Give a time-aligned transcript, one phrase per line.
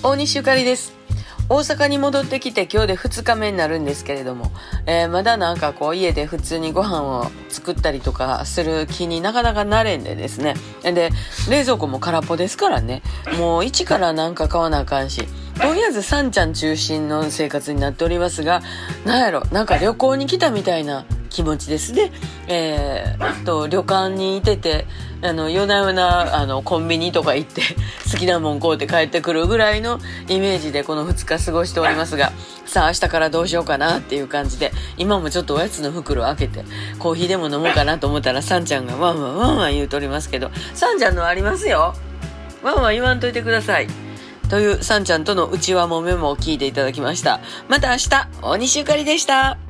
[0.00, 0.96] 大西ゆかりです。
[1.48, 4.52] 大阪に戻ってきて今日で2日目になるんですけれども、
[4.86, 10.54] えーまだなんかこう家で普通にご飯を作ったりとかする気になかなかなれんでですね。
[10.84, 11.10] で、
[11.50, 13.02] 冷蔵庫も空っぽですからね、
[13.38, 15.26] もう一からなんか買わなあかんし、
[15.60, 18.62] とりあえずさんちゃん中心の生活になっておりますが、
[19.04, 22.10] なんやろ、なんか旅行に来たみたいな気持ちですね。
[22.46, 24.86] えー、と、旅館にいてて、
[25.22, 27.62] あの、夜な夜な、あの、コンビニとか行って、
[28.10, 32.32] 好きなもん買うて帰ってくるぐらいのイメージでこの2日過ごしておりますが、
[32.66, 36.64] さあ明日からどうしようかなっていう感じで、今もちょっとおやつの袋開けて、
[36.98, 41.94] コーヒーでも飲もうかなと思ったら、さんちゃんがワンワンワンワン言うとりますけど、さんちゃんのありますよ。
[42.62, 43.88] ワンワン言わんといてください。
[44.48, 47.40] というさんちゃんとの内輪もめもを聞いていただきました。
[47.68, 49.67] また明日、大西ゆかりでした。